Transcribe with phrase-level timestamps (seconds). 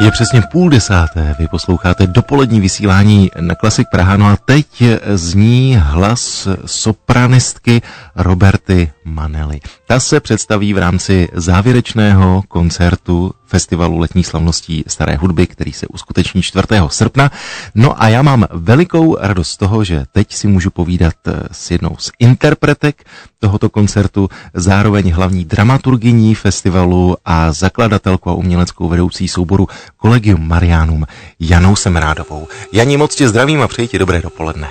[0.00, 4.66] Je přesně půl desáté, vy posloucháte dopolední vysílání na Klasik Praha, no a teď
[5.14, 7.82] zní hlas sopranistky
[8.16, 9.60] Roberty Manely.
[9.86, 16.42] Ta se představí v rámci závěrečného koncertu festivalu letních slavností staré hudby, který se uskuteční
[16.42, 16.66] 4.
[16.88, 17.30] srpna.
[17.74, 21.14] No a já mám velikou radost z toho, že teď si můžu povídat
[21.52, 23.04] s jednou z interpretek
[23.38, 29.68] tohoto koncertu, zároveň hlavní dramaturgyní festivalu a zakladatelkou a uměleckou vedoucí souboru
[30.02, 31.06] Collegium Marianum
[31.40, 32.48] Janou Semerádovou.
[32.72, 34.68] Janí, moc tě zdravím a přeji ti dobré dopoledne.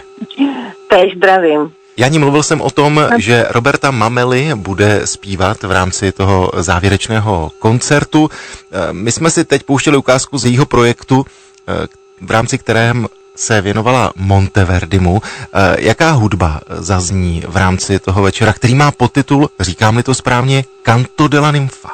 [0.90, 1.72] Tež zdravím.
[1.98, 8.30] Janí, mluvil jsem o tom, že Roberta Mameli bude zpívat v rámci toho závěrečného koncertu.
[8.92, 11.26] My jsme si teď pouštěli ukázku z jejího projektu,
[12.22, 15.22] v rámci kterém se věnovala Monteverdimu.
[15.78, 21.52] Jaká hudba zazní v rámci toho večera, který má podtitul, říkám-li to správně, Canto della
[21.52, 21.92] Nympha?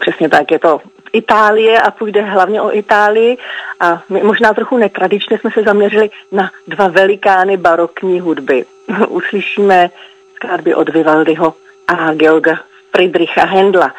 [0.00, 0.80] Přesně tak, je to
[1.16, 3.38] Itálie a půjde hlavně o Itálii
[3.80, 8.64] a my možná trochu netradičně jsme se zaměřili na dva velikány barokní hudby.
[9.08, 9.90] Uslyšíme
[10.34, 11.54] skladby od Vivaldiho
[11.88, 13.94] a Georga Friedricha Hendla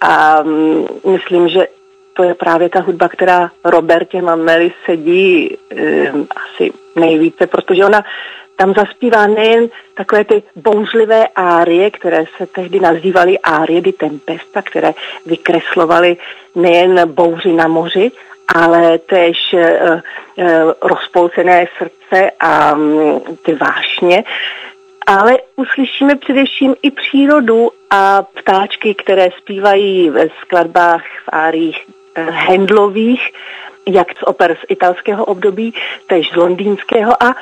[0.00, 1.66] a mm, myslím, že
[2.12, 5.56] to je právě ta hudba, která Robertě Mameli sedí
[6.12, 8.04] um, asi nejvíce, protože ona
[8.56, 14.92] tam zaspívá nejen takové ty bouřlivé árie, které se tehdy nazývaly árie di tempesta, které
[15.26, 16.16] vykreslovaly
[16.54, 18.10] nejen bouři na moři,
[18.54, 20.02] ale též e, e,
[20.82, 24.24] rozpolcené srdce a m, ty vášně.
[25.06, 31.78] Ale uslyšíme především i přírodu a ptáčky, které zpívají ve skladbách v áriích
[32.14, 33.30] e, Hendlových,
[33.86, 35.74] jak z oper z italského období,
[36.06, 37.34] tež z londýnského a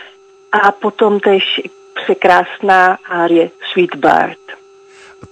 [0.53, 1.61] a potom tež
[2.05, 4.39] překrásná árie Sweetbird.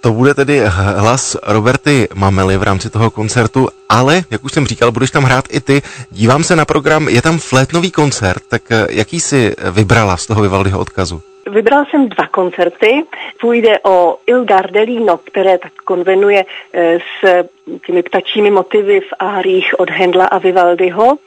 [0.01, 0.61] To bude tedy
[0.97, 5.45] hlas Roberty Mamely v rámci toho koncertu, ale, jak už jsem říkal, budeš tam hrát
[5.51, 5.81] i ty.
[6.09, 10.41] Dívám se na program, je tam flétnový koncert, tak eh, jaký si vybrala z toho
[10.41, 11.21] Vivaldiho odkazu?
[11.51, 13.03] Vybral jsem dva koncerty.
[13.41, 17.47] Půjde o Il Gardelino, které tak konvenuje eh, s
[17.85, 21.17] těmi ptačími motivy v áriích od Hendla a Vivaldiho.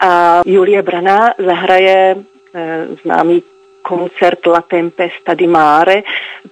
[0.00, 2.16] A Julie Brana zahraje
[3.02, 3.42] známý
[3.82, 6.02] koncert La Tempesta di Mare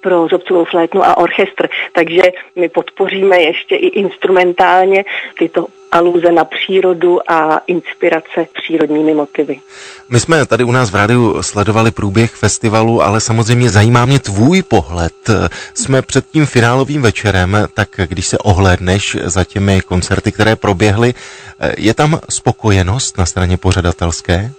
[0.01, 1.69] pro zobcovou flétnu a orchestr.
[1.93, 2.23] Takže
[2.57, 5.05] my podpoříme ještě i instrumentálně
[5.39, 9.61] tyto aluze na přírodu a inspirace přírodními motivy.
[10.09, 14.63] My jsme tady u nás v rádiu sledovali průběh festivalu, ale samozřejmě zajímá mě tvůj
[14.63, 15.31] pohled.
[15.75, 21.15] Jsme před tím finálovým večerem, tak když se ohlédneš za těmi koncerty, které proběhly,
[21.61, 24.53] eh, je tam spokojenost na straně pořadatelské?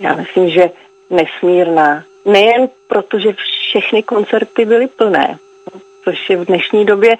[0.00, 0.70] Já myslím, že
[1.10, 2.04] nesmírná.
[2.24, 5.38] Nejen proto, že všechny koncerty byly plné,
[6.04, 7.16] což je v dnešní době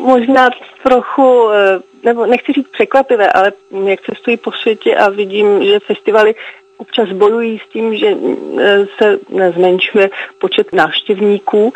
[0.00, 0.50] možná
[0.82, 3.52] trochu, eh, nebo nechci říct překvapivé, ale
[3.84, 6.34] jak cestuji po světě a vidím, že festivaly
[6.76, 8.16] občas bojují s tím, že
[8.58, 9.18] eh, se
[9.54, 11.72] zmenšuje počet návštěvníků,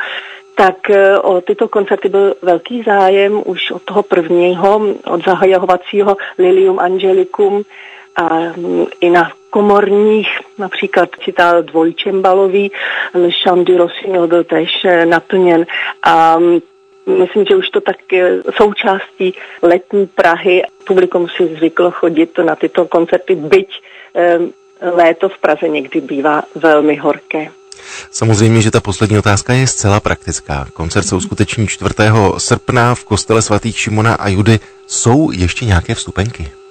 [0.54, 6.78] tak eh, o tyto koncerty byl velký zájem už od toho prvního, od zahajovacího Lilium
[6.78, 7.62] Angelicum
[8.16, 10.28] a mm, i na komorních,
[10.58, 12.72] například čítá dvojčembalový,
[13.64, 15.66] du Rossignol byl tež eh, naplněn
[16.02, 16.58] a mm,
[17.18, 20.62] myslím, že už to tak je součástí letní Prahy.
[20.86, 23.68] Publikum si zvyklo chodit na tyto koncerty, byť
[24.14, 24.38] eh,
[24.80, 27.48] léto v Praze někdy bývá velmi horké.
[28.10, 30.66] Samozřejmě, že ta poslední otázka je zcela praktická.
[30.72, 31.94] Koncert se uskuteční 4.
[32.38, 34.60] srpna v kostele svatých Šimona a Judy.
[34.86, 36.63] Jsou ještě nějaké vstupenky?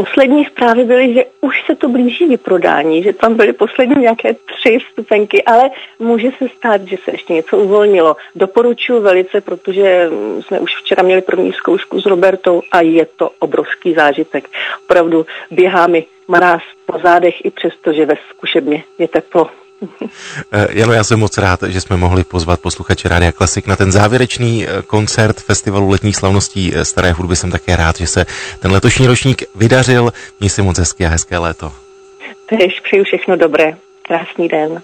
[0.00, 4.78] Poslední zprávy byly, že už se to blíží vyprodání, že tam byly poslední nějaké tři
[4.78, 8.16] vstupenky, ale může se stát, že se ještě něco uvolnilo.
[8.34, 10.08] Doporučuji velice, protože
[10.40, 14.48] jsme už včera měli první zkoušku s Robertou a je to obrovský zážitek.
[14.84, 19.50] Opravdu běhá mi mráz po zádech i přesto, že ve zkušebně je teplo.
[20.52, 23.92] Eh, Jano, já jsem moc rád, že jsme mohli pozvat posluchače Rádia Klasik na ten
[23.92, 27.36] závěrečný eh, koncert Festivalu letních slavností eh, Staré hudby.
[27.36, 28.26] Jsem také rád, že se
[28.60, 30.12] ten letošní ročník vydařil.
[30.40, 31.72] Měj si moc hezky a hezké léto.
[32.46, 33.76] Tež přeju všechno dobré.
[34.02, 34.82] Krásný den.